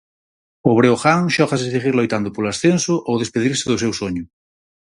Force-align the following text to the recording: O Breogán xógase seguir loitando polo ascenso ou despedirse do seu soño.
O 0.69 0.71
Breogán 0.79 1.21
xógase 1.35 1.67
seguir 1.73 1.93
loitando 1.99 2.29
polo 2.35 2.51
ascenso 2.53 2.93
ou 3.09 3.15
despedirse 3.21 3.65
do 3.71 3.77
seu 3.83 3.91
soño. 4.01 4.23